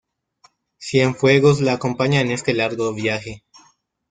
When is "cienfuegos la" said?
0.79-1.73